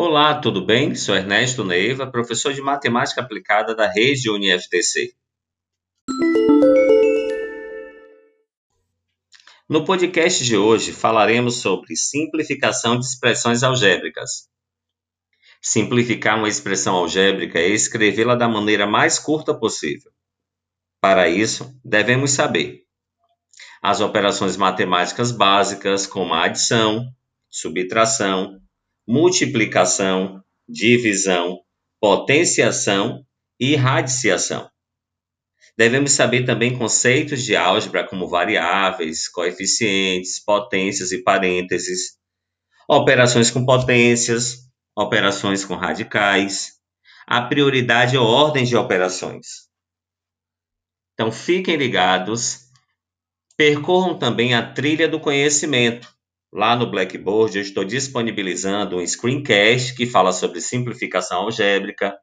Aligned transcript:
Olá, 0.00 0.40
tudo 0.40 0.64
bem? 0.64 0.94
Sou 0.94 1.16
Ernesto 1.16 1.64
Neiva, 1.64 2.08
professor 2.08 2.54
de 2.54 2.62
Matemática 2.62 3.20
Aplicada 3.20 3.74
da 3.74 3.90
Rede 3.90 4.30
UniFTC. 4.30 5.12
No 9.68 9.84
podcast 9.84 10.44
de 10.44 10.56
hoje 10.56 10.92
falaremos 10.92 11.56
sobre 11.56 11.96
simplificação 11.96 12.96
de 12.96 13.06
expressões 13.06 13.64
algébricas. 13.64 14.48
Simplificar 15.60 16.38
uma 16.38 16.48
expressão 16.48 16.94
algébrica 16.94 17.58
é 17.58 17.66
escrevê-la 17.66 18.36
da 18.36 18.48
maneira 18.48 18.86
mais 18.86 19.18
curta 19.18 19.52
possível. 19.52 20.12
Para 21.00 21.28
isso, 21.28 21.76
devemos 21.84 22.30
saber 22.30 22.84
as 23.82 24.00
operações 24.00 24.56
matemáticas 24.56 25.32
básicas, 25.32 26.06
como 26.06 26.34
a 26.34 26.44
adição, 26.44 27.04
subtração, 27.50 28.60
multiplicação, 29.08 30.44
divisão, 30.68 31.60
potenciação 31.98 33.24
e 33.58 33.74
radiciação. 33.74 34.70
Devemos 35.78 36.12
saber 36.12 36.44
também 36.44 36.76
conceitos 36.76 37.42
de 37.42 37.56
álgebra 37.56 38.06
como 38.06 38.28
variáveis, 38.28 39.26
coeficientes, 39.26 40.38
potências 40.44 41.10
e 41.10 41.22
parênteses, 41.22 42.18
operações 42.86 43.50
com 43.50 43.64
potências, 43.64 44.58
operações 44.94 45.64
com 45.64 45.74
radicais, 45.74 46.72
a 47.26 47.40
prioridade 47.40 48.14
ou 48.18 48.26
ordem 48.26 48.64
de 48.64 48.76
operações. 48.76 49.68
Então 51.14 51.32
fiquem 51.32 51.76
ligados, 51.76 52.66
percorram 53.56 54.18
também 54.18 54.54
a 54.54 54.70
trilha 54.72 55.08
do 55.08 55.18
conhecimento, 55.18 56.17
Lá 56.52 56.74
no 56.74 56.90
Blackboard 56.90 57.56
eu 57.56 57.62
estou 57.62 57.84
disponibilizando 57.84 58.96
um 58.96 59.06
screencast 59.06 59.94
que 59.94 60.06
fala 60.06 60.32
sobre 60.32 60.60
simplificação 60.60 61.42
algébrica. 61.42 62.16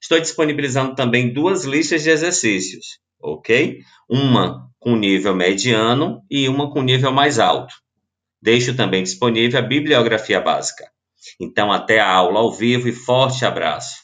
Estou 0.00 0.18
disponibilizando 0.18 0.94
também 0.94 1.32
duas 1.32 1.64
listas 1.64 2.02
de 2.02 2.10
exercícios, 2.10 2.98
ok? 3.20 3.78
Uma 4.08 4.68
com 4.80 4.96
nível 4.96 5.34
mediano 5.34 6.22
e 6.30 6.48
uma 6.48 6.70
com 6.70 6.82
nível 6.82 7.12
mais 7.12 7.38
alto. 7.38 7.74
Deixo 8.40 8.74
também 8.74 9.02
disponível 9.02 9.60
a 9.60 9.62
bibliografia 9.62 10.40
básica. 10.40 10.90
Então, 11.38 11.70
até 11.70 12.00
a 12.00 12.10
aula 12.10 12.40
ao 12.40 12.52
vivo 12.52 12.88
e 12.88 12.92
forte 12.92 13.44
abraço! 13.44 14.01